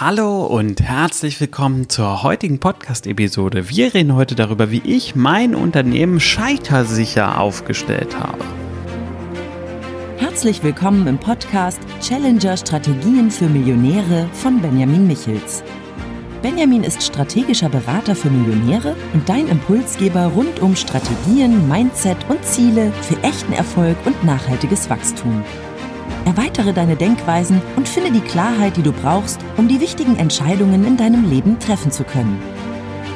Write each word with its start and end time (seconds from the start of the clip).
Hallo 0.00 0.46
und 0.46 0.80
herzlich 0.80 1.42
willkommen 1.42 1.90
zur 1.90 2.22
heutigen 2.22 2.58
Podcast-Episode. 2.58 3.68
Wir 3.68 3.92
reden 3.92 4.14
heute 4.14 4.34
darüber, 4.34 4.70
wie 4.70 4.80
ich 4.82 5.14
mein 5.14 5.54
Unternehmen 5.54 6.20
scheitersicher 6.20 7.38
aufgestellt 7.38 8.18
habe. 8.18 8.42
Herzlich 10.16 10.62
willkommen 10.62 11.06
im 11.06 11.18
Podcast 11.18 11.80
Challenger 12.00 12.56
Strategien 12.56 13.30
für 13.30 13.44
Millionäre 13.44 14.26
von 14.32 14.62
Benjamin 14.62 15.06
Michels. 15.06 15.62
Benjamin 16.40 16.82
ist 16.82 17.02
strategischer 17.02 17.68
Berater 17.68 18.16
für 18.16 18.30
Millionäre 18.30 18.96
und 19.12 19.28
dein 19.28 19.48
Impulsgeber 19.48 20.28
rund 20.28 20.60
um 20.60 20.76
Strategien, 20.76 21.68
Mindset 21.68 22.16
und 22.30 22.42
Ziele 22.42 22.90
für 23.02 23.22
echten 23.22 23.52
Erfolg 23.52 23.98
und 24.06 24.24
nachhaltiges 24.24 24.88
Wachstum. 24.88 25.44
Erweitere 26.30 26.72
deine 26.72 26.94
Denkweisen 26.94 27.60
und 27.74 27.88
finde 27.88 28.12
die 28.12 28.20
Klarheit, 28.20 28.76
die 28.76 28.84
du 28.84 28.92
brauchst, 28.92 29.40
um 29.56 29.66
die 29.66 29.80
wichtigen 29.80 30.16
Entscheidungen 30.16 30.86
in 30.86 30.96
deinem 30.96 31.28
Leben 31.28 31.58
treffen 31.58 31.90
zu 31.90 32.04
können. 32.04 32.40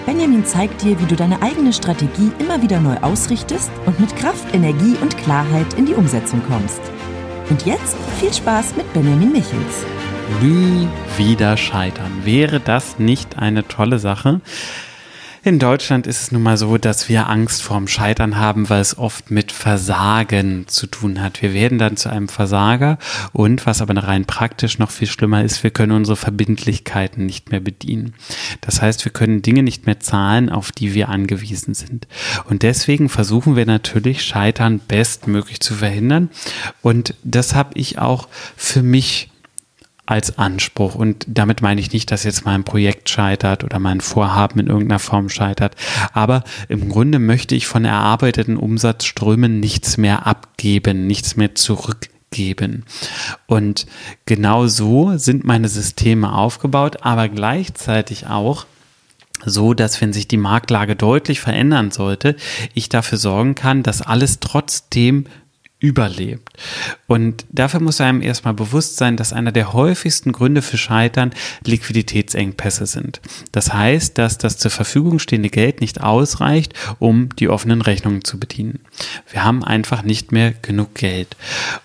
Benjamin 0.05 0.45
zeigt 0.45 0.83
dir, 0.83 1.01
wie 1.01 1.07
du 1.07 1.15
deine 1.15 1.41
eigene 1.41 1.73
Strategie 1.73 2.33
immer 2.41 2.61
wieder 2.61 2.81
neu 2.81 2.97
ausrichtest 3.03 3.71
und 3.87 4.01
mit 4.01 4.17
Kraft, 4.17 4.53
Energie 4.53 4.97
und 5.01 5.17
Klarheit 5.17 5.75
in 5.75 5.87
die 5.87 5.95
Umsetzung 5.95 6.43
kommst. 6.49 6.81
Und 7.51 7.65
jetzt 7.65 7.97
viel 8.19 8.33
Spaß 8.33 8.75
mit 8.75 8.93
Benjamin 8.93 9.31
Michels. 9.31 9.85
Nie 10.43 10.89
wieder 11.17 11.57
scheitern. 11.57 12.11
Wäre 12.25 12.59
das 12.59 12.99
nicht 12.99 13.39
eine 13.39 13.69
tolle 13.69 14.01
Sache? 14.01 14.41
In 15.47 15.59
Deutschland 15.59 16.07
ist 16.07 16.23
es 16.23 16.33
nun 16.33 16.43
mal 16.43 16.57
so, 16.57 16.79
dass 16.79 17.11
wir 17.11 17.29
Angst 17.29 17.63
vorm 17.63 17.87
Scheitern 17.87 18.39
haben, 18.39 18.71
weil 18.71 18.81
es 18.81 18.97
oft 18.97 19.31
mit 19.31 19.53
Versagen 19.53 20.67
zu 20.69 20.87
tun 20.87 21.21
hat. 21.21 21.43
Wir 21.43 21.53
werden 21.53 21.77
dann 21.77 21.99
zu 21.99 22.09
einem 22.09 22.29
Versager 22.29 22.97
und 23.35 23.67
was 23.67 23.83
aber 23.83 23.95
rein 23.95 24.25
praktisch 24.25 24.79
noch 24.79 24.91
viel 24.91 25.07
schlimmer 25.07 25.45
ist, 25.45 25.63
wir 25.63 25.71
können 25.71 25.93
unsere 25.93 26.17
Verbindlichkeiten 26.17 27.27
nicht 27.27 27.51
mehr 27.51 27.61
bedienen. 27.61 28.15
Das 28.63 28.81
heißt, 28.81 29.05
wir 29.05 29.13
können 29.13 29.43
Dinge 29.43 29.63
nicht 29.63 29.85
mehr 29.85 30.01
zahlen, 30.01 30.49
auf 30.49 30.73
die 30.73 30.95
wir 30.95 31.11
angewiesen 31.11 31.75
sind. 31.75 32.09
Und 32.49 32.63
deswegen 32.63 33.11
versuchen 33.11 33.55
wir 33.55 33.67
natürlich, 33.67 34.25
Scheitern 34.25 34.81
bestmöglich 34.89 35.61
zu 35.61 35.75
verhindern. 35.75 36.31
Und 36.81 37.17
das 37.23 37.55
habe 37.55 37.79
ich 37.79 37.99
auch 37.99 38.29
für 38.57 38.83
mich 38.83 39.29
als 40.07 40.39
Anspruch. 40.39 40.95
Und 40.95 41.25
damit 41.29 41.63
meine 41.63 41.81
ich 41.81 41.93
nicht, 41.93 42.11
dass 42.11 42.25
jetzt 42.25 42.45
mein 42.45 42.65
Projekt 42.65 43.09
scheitert 43.09 43.65
oder 43.65 43.79
mein 43.79 44.01
Vorhaben 44.01 44.61
in 44.61 44.67
irgendeiner 44.67 44.99
Form 44.99 45.29
scheitert. 45.29 45.77
Aber 46.13 46.45
im 46.69 46.89
Grunde 46.89 47.19
möchte 47.19 47.55
ich 47.55 47.67
von 47.67 47.85
erarbeiteten 47.85 48.57
Umsatzströmen 48.57 49.61
nichts 49.61 49.97
mehr 49.97 50.27
abgeben, 50.27 51.07
nichts 51.07 51.37
mehr 51.37 51.55
zurückgeben. 51.55 52.85
Und 53.47 53.87
genau 54.27 54.67
so 54.67 55.17
sind 55.17 55.45
meine 55.45 55.69
Systeme 55.69 56.33
aufgebaut, 56.33 56.99
aber 57.03 57.29
gleichzeitig 57.29 58.27
auch 58.27 58.67
so, 59.47 59.75
dass 59.75 60.01
wenn 60.01 60.13
sich 60.13 60.29
die 60.29 60.37
Marktlage 60.37 60.97
deutlich 60.97 61.41
verändern 61.41 61.91
sollte, 61.91 62.37
ich 62.73 62.89
dafür 62.89 63.19
sorgen 63.19 63.55
kann, 63.55 63.83
dass 63.83 64.03
alles 64.03 64.41
trotzdem 64.41 65.27
überlebt. 65.85 66.49
Und 67.07 67.45
dafür 67.51 67.81
muss 67.81 68.01
einem 68.01 68.23
erstmal 68.23 68.55
bewusst 68.55 68.97
sein, 68.97 69.19
dass 69.19 69.35
einer 69.35 69.53
der 69.53 69.75
häufigsten 69.75 70.33
Gründe 70.33 70.63
für 70.63 70.79
Scheitern 70.79 71.33
Liquiditätsengpässe 71.67 72.87
sind. 72.87 73.21
Das 73.53 73.75
heißt, 73.75 74.17
dass 74.17 74.39
das 74.39 74.57
zur 74.57 74.71
Verfügung 74.71 75.19
stehende 75.19 75.51
Geld 75.51 75.83
nicht 75.83 76.01
ausreicht, 76.01 76.73
um 76.99 77.29
die 77.37 77.51
offenen 77.51 77.83
Rechnungen 77.83 78.25
zu 78.25 78.41
bedienen. 78.41 78.81
Wir 79.31 79.45
haben 79.45 79.63
einfach 79.63 80.03
nicht 80.03 80.33
mehr 80.33 80.53
genug 80.53 80.95
Geld. 80.95 81.37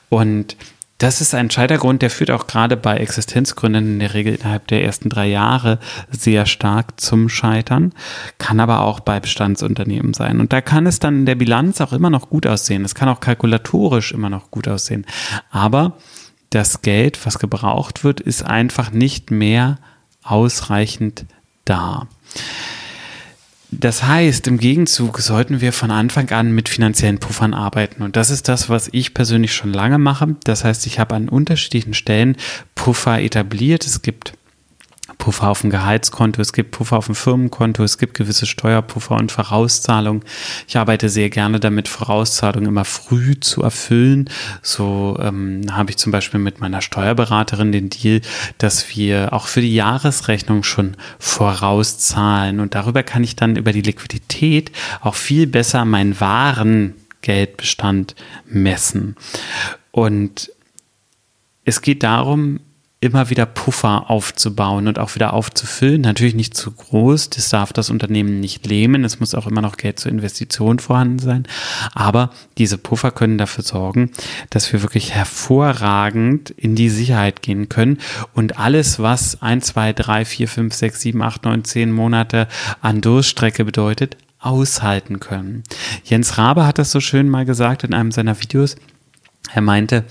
Und 0.07 0.55
das 0.99 1.21
ist 1.21 1.33
ein 1.33 1.49
Scheitergrund, 1.49 2.01
der 2.01 2.09
führt 2.09 2.29
auch 2.29 2.45
gerade 2.45 2.75
bei 2.75 2.97
Existenzgründern 2.97 3.85
in 3.85 3.99
der 3.99 4.13
Regel 4.13 4.35
innerhalb 4.35 4.67
der 4.67 4.83
ersten 4.83 5.09
drei 5.09 5.27
Jahre 5.27 5.79
sehr 6.11 6.45
stark 6.45 6.99
zum 6.99 7.29
Scheitern, 7.29 7.93
kann 8.37 8.59
aber 8.59 8.81
auch 8.81 8.99
bei 8.99 9.21
Bestandsunternehmen 9.21 10.13
sein. 10.13 10.41
Und 10.41 10.51
da 10.51 10.59
kann 10.59 10.85
es 10.85 10.99
dann 10.99 11.19
in 11.19 11.25
der 11.25 11.35
Bilanz 11.35 11.79
auch 11.79 11.93
immer 11.93 12.09
noch 12.09 12.29
gut 12.29 12.45
aussehen. 12.45 12.83
Es 12.83 12.95
kann 12.95 13.07
auch 13.07 13.21
kalkulatorisch 13.21 14.11
immer 14.11 14.29
noch 14.29 14.51
gut 14.51 14.67
aussehen. 14.67 15.05
Aber 15.51 15.93
das 16.49 16.81
Geld, 16.81 17.25
was 17.25 17.39
gebraucht 17.39 18.03
wird, 18.03 18.19
ist 18.19 18.43
einfach 18.43 18.91
nicht 18.91 19.31
mehr 19.31 19.77
ausreichend 20.23 21.25
da. 21.63 22.07
Das 23.71 24.03
heißt, 24.03 24.47
im 24.47 24.57
Gegenzug 24.57 25.19
sollten 25.19 25.61
wir 25.61 25.73
von 25.73 25.91
Anfang 25.91 26.31
an 26.31 26.51
mit 26.51 26.69
finanziellen 26.69 27.19
Puffern 27.19 27.53
arbeiten. 27.53 28.01
Und 28.01 28.15
das 28.15 28.31
ist 28.31 28.47
das, 28.47 28.67
was 28.67 28.89
ich 28.91 29.13
persönlich 29.13 29.53
schon 29.53 29.71
lange 29.71 29.99
mache. 29.99 30.35
Das 30.43 30.63
heißt, 30.63 30.87
ich 30.87 30.99
habe 30.99 31.13
an 31.15 31.29
unterschiedlichen 31.29 31.93
Stellen 31.93 32.35
Puffer 32.73 33.21
etabliert. 33.21 33.85
Es 33.85 34.01
gibt 34.01 34.33
Puffer 35.19 35.49
auf 35.49 35.61
dem 35.61 35.69
Gehaltskonto, 35.69 36.41
es 36.41 36.53
gibt 36.53 36.71
Puffer 36.71 36.97
auf 36.97 37.05
dem 37.05 37.13
Firmenkonto, 37.13 37.83
es 37.83 37.97
gibt 37.97 38.15
gewisse 38.15 38.47
Steuerpuffer 38.47 39.15
und 39.15 39.31
Vorauszahlungen. 39.31 40.23
Ich 40.67 40.77
arbeite 40.77 41.09
sehr 41.09 41.29
gerne 41.29 41.59
damit, 41.59 41.87
Vorauszahlungen 41.89 42.69
immer 42.69 42.85
früh 42.85 43.37
zu 43.39 43.61
erfüllen. 43.61 44.29
So 44.63 45.19
ähm, 45.21 45.61
habe 45.71 45.91
ich 45.91 45.97
zum 45.97 46.13
Beispiel 46.13 46.39
mit 46.39 46.61
meiner 46.61 46.81
Steuerberaterin 46.81 47.71
den 47.73 47.89
Deal, 47.89 48.21
dass 48.57 48.95
wir 48.95 49.33
auch 49.33 49.47
für 49.47 49.61
die 49.61 49.75
Jahresrechnung 49.75 50.63
schon 50.63 50.95
vorauszahlen 51.19 52.61
und 52.61 52.73
darüber 52.73 53.03
kann 53.03 53.23
ich 53.23 53.35
dann 53.35 53.57
über 53.57 53.73
die 53.73 53.81
Liquidität 53.81 54.71
auch 55.01 55.15
viel 55.15 55.47
besser 55.47 55.83
meinen 55.83 56.19
wahren 56.19 56.95
Geldbestand 57.21 58.15
messen. 58.45 59.17
Und 59.91 60.51
es 61.65 61.81
geht 61.81 62.03
darum, 62.03 62.61
immer 63.01 63.29
wieder 63.29 63.45
Puffer 63.45 64.09
aufzubauen 64.09 64.87
und 64.87 64.99
auch 64.99 65.15
wieder 65.15 65.31
aufzufüllen. 65.33 66.01
Natürlich 66.01 66.35
nicht 66.35 66.53
zu 66.53 66.71
groß, 66.71 67.29
das 67.29 67.47
darf 67.47 67.71
das 67.71 67.89
Unternehmen 67.89 68.41
nicht 68.41 68.67
lähmen. 68.67 69.05
Es 69.05 69.21
muss 69.21 69.35
auch 69.35 69.47
immer 69.47 69.61
noch 69.61 69.77
Geld 69.77 69.99
zur 69.99 70.11
Investition 70.11 70.79
vorhanden 70.79 71.19
sein. 71.19 71.47
Aber 71.93 72.31
diese 72.57 72.77
Puffer 72.77 73.11
können 73.11 73.37
dafür 73.37 73.63
sorgen, 73.63 74.11
dass 74.49 74.71
wir 74.73 74.81
wirklich 74.81 75.11
hervorragend 75.11 76.49
in 76.49 76.75
die 76.75 76.89
Sicherheit 76.89 77.41
gehen 77.41 77.69
können 77.69 77.99
und 78.33 78.59
alles, 78.59 78.99
was 78.99 79.41
ein, 79.41 79.61
zwei, 79.61 79.93
drei, 79.93 80.25
vier, 80.25 80.49
fünf, 80.49 80.73
sechs, 80.73 80.99
sieben, 80.99 81.21
acht, 81.21 81.45
neun, 81.45 81.63
zehn 81.63 81.91
Monate 81.91 82.49
an 82.81 82.99
Durststrecke 82.99 83.63
bedeutet, 83.63 84.17
aushalten 84.39 85.19
können. 85.21 85.63
Jens 86.03 86.37
Rabe 86.37 86.65
hat 86.65 86.79
das 86.79 86.91
so 86.91 86.99
schön 86.99 87.29
mal 87.29 87.45
gesagt 87.45 87.85
in 87.85 87.93
einem 87.93 88.11
seiner 88.11 88.41
Videos. 88.41 88.75
Er 89.51 89.61
meinte, 89.61 90.05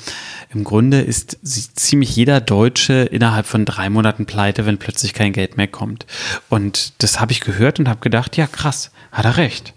im 0.50 0.64
Grunde 0.64 1.00
ist 1.00 1.38
ziemlich 1.42 2.16
jeder 2.16 2.40
Deutsche 2.40 2.94
innerhalb 2.94 3.46
von 3.46 3.64
drei 3.64 3.88
Monaten 3.88 4.26
pleite, 4.26 4.66
wenn 4.66 4.78
plötzlich 4.78 5.14
kein 5.14 5.32
Geld 5.32 5.56
mehr 5.56 5.68
kommt. 5.68 6.06
Und 6.48 7.02
das 7.02 7.20
habe 7.20 7.32
ich 7.32 7.40
gehört 7.40 7.78
und 7.78 7.88
habe 7.88 8.00
gedacht, 8.00 8.36
ja 8.36 8.46
krass, 8.46 8.90
hat 9.12 9.24
er 9.24 9.36
recht. 9.36 9.74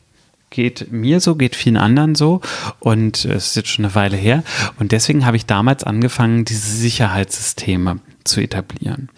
Geht 0.50 0.92
mir 0.92 1.22
so, 1.22 1.36
geht 1.36 1.56
vielen 1.56 1.78
anderen 1.78 2.16
so. 2.16 2.42
Und 2.80 3.24
es 3.26 3.48
ist 3.48 3.56
jetzt 3.56 3.70
schon 3.70 3.86
eine 3.86 3.96
Weile 3.96 4.18
her. 4.18 4.44
Und 4.80 4.92
deswegen 4.92 5.26
habe 5.26 5.38
ich 5.38 5.46
damals 5.46 5.84
angefangen, 5.84 6.44
diese 6.44 6.72
Sicherheitssysteme 6.72 8.00
zu 8.24 8.42
etablieren. 8.42 9.10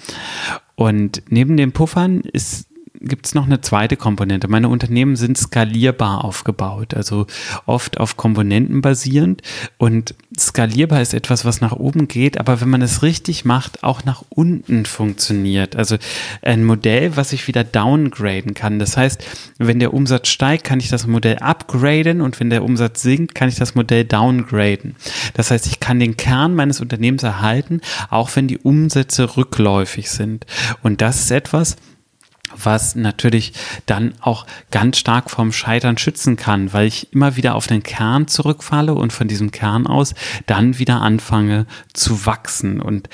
Und 0.75 1.23
neben 1.29 1.57
den 1.57 1.71
Puffern 1.71 2.21
ist 2.21 2.67
gibt 2.99 3.25
es 3.25 3.35
noch 3.35 3.45
eine 3.45 3.61
zweite 3.61 3.97
Komponente. 3.97 4.47
Meine 4.47 4.69
Unternehmen 4.69 5.15
sind 5.15 5.37
skalierbar 5.37 6.23
aufgebaut, 6.23 6.93
also 6.93 7.27
oft 7.65 7.99
auf 7.99 8.17
Komponenten 8.17 8.81
basierend. 8.81 9.41
Und 9.77 10.15
skalierbar 10.37 11.01
ist 11.01 11.13
etwas, 11.13 11.43
was 11.43 11.61
nach 11.61 11.73
oben 11.73 12.07
geht, 12.07 12.39
aber 12.39 12.61
wenn 12.61 12.69
man 12.69 12.81
es 12.81 13.01
richtig 13.03 13.45
macht, 13.45 13.83
auch 13.83 14.05
nach 14.05 14.23
unten 14.29 14.85
funktioniert. 14.85 15.75
Also 15.75 15.97
ein 16.41 16.63
Modell, 16.63 17.15
was 17.17 17.33
ich 17.33 17.47
wieder 17.47 17.63
downgraden 17.63 18.53
kann. 18.53 18.79
Das 18.79 18.95
heißt, 18.95 19.25
wenn 19.57 19.79
der 19.79 19.93
Umsatz 19.93 20.29
steigt, 20.29 20.63
kann 20.63 20.79
ich 20.79 20.89
das 20.89 21.07
Modell 21.07 21.37
upgraden 21.39 22.21
und 22.21 22.39
wenn 22.39 22.49
der 22.49 22.63
Umsatz 22.63 23.01
sinkt, 23.01 23.35
kann 23.35 23.49
ich 23.49 23.55
das 23.55 23.75
Modell 23.75 24.05
downgraden. 24.05 24.95
Das 25.33 25.51
heißt, 25.51 25.67
ich 25.67 25.79
kann 25.79 25.99
den 25.99 26.15
Kern 26.17 26.55
meines 26.55 26.79
Unternehmens 26.79 27.23
erhalten, 27.23 27.81
auch 28.09 28.35
wenn 28.35 28.47
die 28.47 28.59
Umsätze 28.59 29.35
rückläufig 29.35 30.09
sind. 30.09 30.45
Und 30.83 31.01
das 31.01 31.21
ist 31.21 31.31
etwas, 31.31 31.75
was 32.61 32.95
natürlich 32.95 33.53
dann 33.85 34.13
auch 34.21 34.45
ganz 34.71 34.97
stark 34.97 35.29
vom 35.29 35.51
Scheitern 35.51 35.97
schützen 35.97 36.35
kann, 36.35 36.73
weil 36.73 36.87
ich 36.87 37.11
immer 37.13 37.35
wieder 37.35 37.55
auf 37.55 37.67
den 37.67 37.83
Kern 37.83 38.27
zurückfalle 38.27 38.93
und 38.93 39.13
von 39.13 39.27
diesem 39.27 39.51
Kern 39.51 39.87
aus 39.87 40.15
dann 40.45 40.79
wieder 40.79 41.01
anfange 41.01 41.65
zu 41.93 42.25
wachsen. 42.25 42.81
Und 42.81 43.09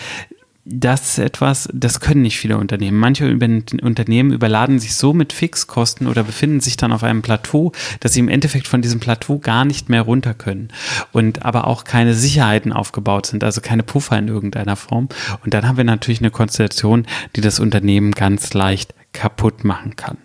das 0.71 1.09
ist 1.09 1.19
etwas, 1.19 1.67
das 1.73 1.99
können 1.99 2.21
nicht 2.21 2.37
viele 2.37 2.57
Unternehmen. 2.57 2.99
Manche 2.99 3.31
Unternehmen 3.31 4.31
überladen 4.31 4.79
sich 4.79 4.95
so 4.95 5.13
mit 5.13 5.33
Fixkosten 5.33 6.07
oder 6.07 6.23
befinden 6.23 6.59
sich 6.59 6.77
dann 6.77 6.91
auf 6.91 7.03
einem 7.03 7.23
Plateau, 7.23 7.71
dass 8.01 8.13
sie 8.13 8.19
im 8.19 8.29
Endeffekt 8.29 8.67
von 8.67 8.81
diesem 8.81 8.99
Plateau 8.99 9.39
gar 9.39 9.65
nicht 9.65 9.89
mehr 9.89 10.03
runter 10.03 10.35
können 10.35 10.69
und 11.11 11.43
aber 11.43 11.65
auch 11.65 11.85
keine 11.85 12.13
Sicherheiten 12.13 12.71
aufgebaut 12.71 13.25
sind, 13.25 13.43
also 13.43 13.61
keine 13.61 13.83
Puffer 13.83 14.19
in 14.19 14.27
irgendeiner 14.27 14.75
Form. 14.75 15.09
Und 15.43 15.53
dann 15.53 15.67
haben 15.67 15.77
wir 15.77 15.83
natürlich 15.85 16.19
eine 16.19 16.31
Konstellation, 16.31 17.07
die 17.35 17.41
das 17.41 17.59
Unternehmen 17.59 18.11
ganz 18.11 18.53
leicht 18.53 18.93
kaputt 19.19 19.65
machen 19.65 19.97
kann. 19.97 20.17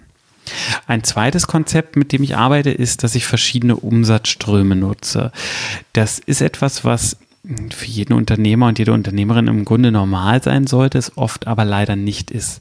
Ein 0.87 1.03
zweites 1.03 1.49
Konzept, 1.49 1.97
mit 1.97 2.13
dem 2.13 2.23
ich 2.23 2.37
arbeite, 2.37 2.71
ist, 2.71 3.03
dass 3.03 3.17
ich 3.17 3.27
verschiedene 3.27 3.77
Umsatzströme 3.77 4.77
nutze. 4.77 5.33
Das 5.93 6.21
ist 6.21 6.43
etwas, 6.43 6.85
was 6.85 7.17
für 7.71 7.87
jeden 7.87 8.13
Unternehmer 8.13 8.69
und 8.69 8.79
jede 8.79 8.93
Unternehmerin 8.93 9.49
im 9.49 9.65
Grunde 9.65 9.91
normal 9.91 10.43
sein 10.43 10.69
sollte, 10.69 10.99
es 10.99 11.17
oft 11.17 11.49
aber 11.49 11.65
leider 11.65 11.97
nicht 11.97 12.31
ist. 12.31 12.61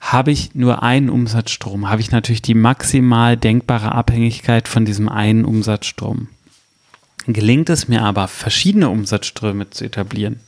Habe 0.00 0.30
ich 0.30 0.54
nur 0.54 0.82
einen 0.84 1.10
Umsatzstrom, 1.10 1.90
habe 1.90 2.00
ich 2.00 2.12
natürlich 2.12 2.40
die 2.40 2.54
maximal 2.54 3.36
denkbare 3.36 3.92
Abhängigkeit 3.92 4.68
von 4.68 4.84
diesem 4.84 5.08
einen 5.08 5.44
Umsatzstrom. 5.44 6.28
Gelingt 7.26 7.68
es 7.68 7.88
mir 7.88 8.02
aber, 8.02 8.28
verschiedene 8.28 8.88
Umsatzströme 8.88 9.68
zu 9.70 9.84
etablieren, 9.84 10.38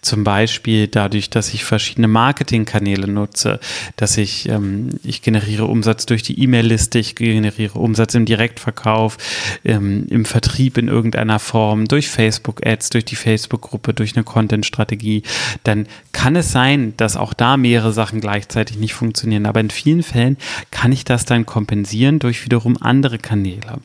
zum 0.00 0.24
Beispiel 0.24 0.88
dadurch, 0.88 1.30
dass 1.30 1.52
ich 1.54 1.64
verschiedene 1.64 2.08
Marketingkanäle 2.08 3.08
nutze, 3.08 3.60
dass 3.96 4.16
ich, 4.16 4.48
ähm, 4.48 4.90
ich 5.02 5.22
generiere 5.22 5.66
Umsatz 5.66 6.06
durch 6.06 6.22
die 6.22 6.40
E-Mail-Liste, 6.40 6.98
ich 6.98 7.14
generiere 7.16 7.78
Umsatz 7.78 8.14
im 8.14 8.24
Direktverkauf, 8.24 9.18
ähm, 9.64 10.06
im 10.10 10.24
Vertrieb 10.24 10.78
in 10.78 10.88
irgendeiner 10.88 11.38
Form, 11.38 11.86
durch 11.86 12.08
Facebook-Ads, 12.08 12.90
durch 12.90 13.04
die 13.04 13.16
Facebook-Gruppe, 13.16 13.94
durch 13.94 14.16
eine 14.16 14.24
Content-Strategie, 14.24 15.22
dann 15.62 15.86
kann 16.12 16.36
es 16.36 16.52
sein, 16.52 16.94
dass 16.96 17.16
auch 17.16 17.34
da 17.34 17.56
mehrere 17.56 17.92
Sachen 17.92 18.20
gleichzeitig 18.20 18.78
nicht 18.78 18.94
funktionieren. 18.94 19.46
Aber 19.46 19.60
in 19.60 19.70
vielen 19.70 20.02
Fällen 20.02 20.36
kann 20.70 20.92
ich 20.92 21.04
das 21.04 21.24
dann 21.24 21.46
kompensieren 21.46 22.18
durch 22.18 22.44
wiederum 22.44 22.76
andere 22.80 23.18
Kanäle. 23.18 23.78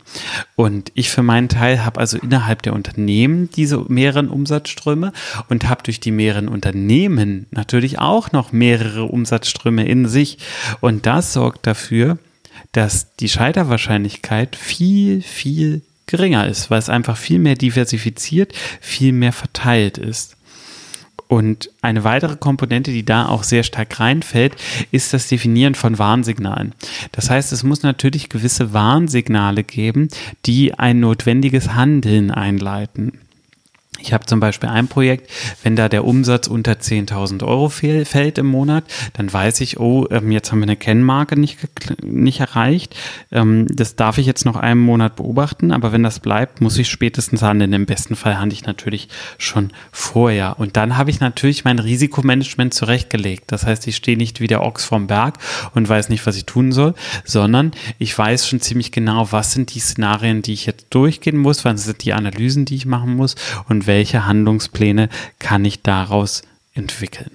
Und 0.55 0.91
ich 0.93 1.09
für 1.09 1.23
meinen 1.23 1.49
Teil 1.49 1.83
habe 1.83 1.99
also 1.99 2.17
innerhalb 2.17 2.61
der 2.61 2.73
Unternehmen 2.73 3.49
diese 3.55 3.85
mehreren 3.87 4.29
Umsatzströme 4.29 5.11
und 5.49 5.67
habe 5.67 5.78
durch 5.81 5.99
die 5.99 6.11
mehreren 6.11 6.47
Unternehmen 6.47 7.47
natürlich 7.51 7.99
auch 7.99 8.31
noch 8.31 8.51
mehrere 8.51 9.03
Umsatzströme 9.03 9.85
in 9.85 10.07
sich. 10.07 10.37
Und 10.81 11.05
das 11.05 11.33
sorgt 11.33 11.67
dafür, 11.67 12.17
dass 12.71 13.15
die 13.15 13.29
Scheiterwahrscheinlichkeit 13.29 14.55
viel, 14.55 15.21
viel 15.21 15.81
geringer 16.05 16.47
ist, 16.47 16.69
weil 16.69 16.79
es 16.79 16.89
einfach 16.89 17.17
viel 17.17 17.39
mehr 17.39 17.55
diversifiziert, 17.55 18.53
viel 18.81 19.13
mehr 19.13 19.33
verteilt 19.33 19.97
ist. 19.97 20.35
Und 21.27 21.69
eine 21.83 22.03
weitere 22.03 22.37
Komponente, 22.37 22.91
die 22.91 23.05
da 23.05 23.27
auch 23.27 23.43
sehr 23.43 23.61
stark 23.61 23.99
reinfällt, 23.99 24.55
ist 24.89 25.13
das 25.13 25.27
Definieren 25.27 25.75
von 25.75 25.99
Warnsignalen. 25.99 26.73
Das 27.11 27.29
heißt, 27.29 27.53
es 27.53 27.61
muss 27.61 27.83
natürlich 27.83 28.29
gewisse 28.29 28.73
Warnsignale 28.73 29.63
geben, 29.63 30.07
die 30.47 30.73
ein 30.73 30.99
notwendiges 30.99 31.75
Handeln 31.75 32.31
einleiten. 32.31 33.19
Ich 34.01 34.13
habe 34.13 34.25
zum 34.25 34.39
Beispiel 34.39 34.69
ein 34.69 34.87
Projekt, 34.87 35.29
wenn 35.63 35.75
da 35.75 35.89
der 35.89 36.05
Umsatz 36.05 36.47
unter 36.47 36.73
10.000 36.73 37.43
Euro 37.45 37.69
fällt 37.69 38.37
im 38.37 38.47
Monat, 38.47 38.85
dann 39.13 39.31
weiß 39.31 39.61
ich, 39.61 39.79
oh, 39.79 40.07
ähm, 40.09 40.31
jetzt 40.31 40.51
haben 40.51 40.59
wir 40.59 40.63
eine 40.63 40.75
Kennmarke 40.75 41.39
nicht, 41.39 41.57
nicht 42.03 42.39
erreicht. 42.39 42.95
Ähm, 43.31 43.67
das 43.69 43.95
darf 43.95 44.17
ich 44.17 44.25
jetzt 44.25 44.45
noch 44.45 44.55
einen 44.55 44.81
Monat 44.81 45.17
beobachten, 45.17 45.71
aber 45.71 45.91
wenn 45.91 46.03
das 46.03 46.19
bleibt, 46.19 46.61
muss 46.61 46.77
ich 46.77 46.89
spätestens 46.89 47.41
handeln. 47.41 47.73
Im 47.73 47.85
besten 47.85 48.15
Fall 48.15 48.39
handle 48.39 48.53
ich 48.53 48.65
natürlich 48.65 49.09
schon 49.37 49.71
vorher. 49.91 50.59
Und 50.59 50.77
dann 50.77 50.97
habe 50.97 51.09
ich 51.09 51.19
natürlich 51.19 51.65
mein 51.65 51.79
Risikomanagement 51.79 52.73
zurechtgelegt. 52.73 53.45
Das 53.47 53.65
heißt, 53.65 53.85
ich 53.87 53.95
stehe 53.95 54.17
nicht 54.17 54.39
wie 54.39 54.47
der 54.47 54.63
Ochs 54.63 54.85
vom 54.85 55.07
Berg 55.07 55.37
und 55.73 55.89
weiß 55.89 56.09
nicht, 56.09 56.25
was 56.25 56.37
ich 56.37 56.45
tun 56.45 56.71
soll, 56.71 56.93
sondern 57.25 57.71
ich 57.97 58.17
weiß 58.17 58.47
schon 58.47 58.61
ziemlich 58.61 58.91
genau, 58.91 59.31
was 59.31 59.53
sind 59.53 59.73
die 59.73 59.79
Szenarien, 59.79 60.41
die 60.41 60.53
ich 60.53 60.65
jetzt 60.65 60.87
durchgehen 60.89 61.37
muss, 61.37 61.65
was 61.65 61.83
sind 61.83 62.03
die 62.03 62.13
Analysen, 62.13 62.65
die 62.65 62.75
ich 62.75 62.85
machen 62.85 63.15
muss 63.15 63.35
und 63.67 63.87
welche 63.89 64.25
Handlungspläne 64.27 65.09
kann 65.39 65.65
ich 65.65 65.81
daraus 65.81 66.43
entwickeln. 66.73 67.31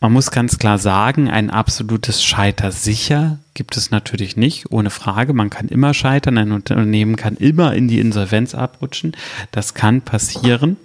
Man 0.00 0.12
muss 0.12 0.30
ganz 0.30 0.58
klar 0.58 0.78
sagen, 0.78 1.28
ein 1.28 1.50
absolutes 1.50 2.24
Scheiter 2.24 2.72
sicher 2.72 3.38
gibt 3.54 3.76
es 3.76 3.90
natürlich 3.90 4.36
nicht, 4.36 4.72
ohne 4.72 4.90
Frage. 4.90 5.34
Man 5.34 5.50
kann 5.50 5.68
immer 5.68 5.94
scheitern, 5.94 6.38
ein 6.38 6.52
Unternehmen 6.52 7.16
kann 7.16 7.36
immer 7.36 7.74
in 7.74 7.86
die 7.86 8.00
Insolvenz 8.00 8.54
abrutschen. 8.54 9.12
Das 9.52 9.74
kann 9.74 10.02
passieren. 10.02 10.76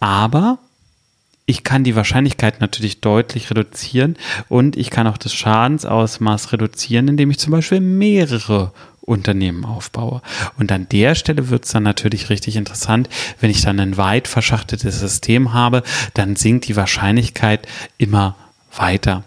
Aber 0.00 0.58
ich 1.46 1.62
kann 1.62 1.84
die 1.84 1.96
Wahrscheinlichkeit 1.96 2.60
natürlich 2.60 3.00
deutlich 3.00 3.50
reduzieren 3.50 4.16
und 4.48 4.76
ich 4.76 4.90
kann 4.90 5.06
auch 5.06 5.18
das 5.18 5.34
Schadensausmaß 5.34 6.52
reduzieren, 6.52 7.08
indem 7.08 7.30
ich 7.30 7.38
zum 7.38 7.52
Beispiel 7.52 7.80
mehrere 7.80 8.72
Unternehmen 9.04 9.64
aufbaue. 9.64 10.22
Und 10.58 10.72
an 10.72 10.88
der 10.90 11.14
Stelle 11.14 11.50
wird 11.50 11.64
es 11.64 11.72
dann 11.72 11.82
natürlich 11.82 12.30
richtig 12.30 12.56
interessant, 12.56 13.08
wenn 13.40 13.50
ich 13.50 13.62
dann 13.62 13.80
ein 13.80 13.96
weit 13.96 14.28
verschachteltes 14.28 15.00
System 15.00 15.52
habe, 15.52 15.82
dann 16.14 16.36
sinkt 16.36 16.68
die 16.68 16.76
Wahrscheinlichkeit 16.76 17.66
immer 17.98 18.36
weiter. 18.76 19.24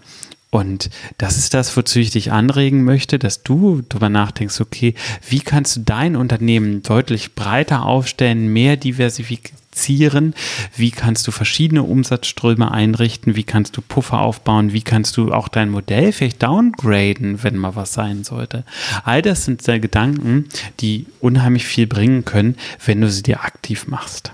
Und 0.50 0.90
das 1.18 1.38
ist 1.38 1.54
das, 1.54 1.76
wozu 1.76 2.00
ich 2.00 2.12
dich 2.12 2.32
anregen 2.32 2.84
möchte, 2.84 3.20
dass 3.20 3.44
du 3.44 3.82
darüber 3.90 4.10
nachdenkst, 4.10 4.62
okay, 4.62 4.96
wie 5.28 5.42
kannst 5.42 5.76
du 5.76 5.82
dein 5.82 6.16
Unternehmen 6.16 6.82
deutlich 6.84 7.36
breiter 7.36 7.84
aufstellen, 7.86 8.48
mehr 8.48 8.78
diversifizieren, 8.78 9.58
skizzieren, 9.78 10.34
wie 10.76 10.92
kannst 10.92 11.28
du 11.28 11.32
verschiedene 11.32 11.84
Umsatzströme 11.84 12.72
einrichten, 12.72 13.36
wie 13.36 13.44
kannst 13.44 13.78
du 13.78 13.82
Puffer 13.82 14.22
aufbauen, 14.22 14.74
wie 14.74 14.82
kannst 14.82 15.18
du 15.18 15.32
auch 15.32 15.48
dein 15.48 15.70
Modell 15.70 16.12
vielleicht 16.12 16.44
downgraden, 16.44 17.44
wenn 17.44 17.58
mal 17.58 17.76
was 17.76 17.94
sein 17.94 18.24
sollte. 18.24 18.64
All 19.04 19.22
das 19.22 19.46
sind 19.46 19.62
Gedanken, 19.68 20.46
die 20.80 21.06
unheimlich 21.20 21.66
viel 21.66 21.88
bringen 21.88 22.26
können, 22.26 22.56
wenn 22.86 23.02
du 23.02 23.10
sie 23.10 23.24
dir 23.24 23.44
aktiv 23.44 23.88
machst. 23.88 24.32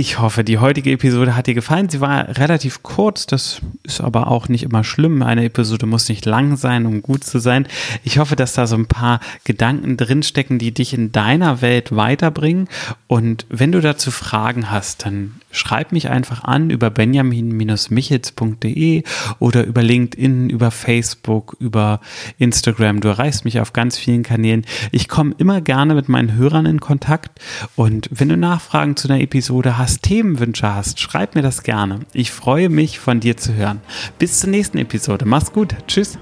Ich 0.00 0.20
hoffe, 0.20 0.44
die 0.44 0.58
heutige 0.58 0.92
Episode 0.92 1.34
hat 1.34 1.48
dir 1.48 1.54
gefallen. 1.54 1.88
Sie 1.88 2.00
war 2.00 2.38
relativ 2.38 2.84
kurz, 2.84 3.26
das 3.26 3.60
ist 3.82 4.00
aber 4.00 4.28
auch 4.28 4.48
nicht 4.48 4.62
immer 4.62 4.84
schlimm. 4.84 5.22
Eine 5.22 5.44
Episode 5.44 5.86
muss 5.86 6.08
nicht 6.08 6.24
lang 6.24 6.56
sein, 6.56 6.86
um 6.86 7.02
gut 7.02 7.24
zu 7.24 7.40
sein. 7.40 7.66
Ich 8.04 8.20
hoffe, 8.20 8.36
dass 8.36 8.52
da 8.52 8.68
so 8.68 8.76
ein 8.76 8.86
paar 8.86 9.18
Gedanken 9.42 9.96
drinstecken, 9.96 10.60
die 10.60 10.72
dich 10.72 10.94
in 10.94 11.10
deiner 11.10 11.62
Welt 11.62 11.96
weiterbringen. 11.96 12.68
Und 13.08 13.44
wenn 13.48 13.72
du 13.72 13.80
dazu 13.80 14.12
Fragen 14.12 14.70
hast, 14.70 15.04
dann 15.04 15.40
schreib 15.50 15.90
mich 15.92 16.10
einfach 16.10 16.44
an 16.44 16.68
über 16.70 16.90
benjamin-michels.de 16.90 19.02
oder 19.40 19.64
über 19.64 19.82
LinkedIn, 19.82 20.50
über 20.50 20.70
Facebook, 20.70 21.56
über 21.58 21.98
Instagram. 22.38 23.00
Du 23.00 23.08
erreichst 23.08 23.44
mich 23.44 23.58
auf 23.58 23.72
ganz 23.72 23.98
vielen 23.98 24.22
Kanälen. 24.22 24.64
Ich 24.92 25.08
komme 25.08 25.34
immer 25.38 25.60
gerne 25.60 25.96
mit 25.96 26.08
meinen 26.08 26.34
Hörern 26.34 26.66
in 26.66 26.78
Kontakt. 26.80 27.40
Und 27.74 28.08
wenn 28.12 28.28
du 28.28 28.36
Nachfragen 28.36 28.94
zu 28.96 29.08
einer 29.08 29.20
Episode 29.20 29.76
hast, 29.78 29.87
hast, 29.88 30.02
Themenwünsche 30.02 30.74
hast, 30.74 31.00
schreib 31.00 31.34
mir 31.34 31.42
das 31.42 31.62
gerne. 31.62 32.00
Ich 32.12 32.30
freue 32.30 32.68
mich, 32.68 32.98
von 32.98 33.20
dir 33.20 33.36
zu 33.36 33.54
hören. 33.54 33.80
Bis 34.18 34.40
zur 34.40 34.50
nächsten 34.50 34.78
Episode. 34.78 35.24
Mach's 35.24 35.52
gut. 35.52 35.74
Tschüss. 35.86 36.18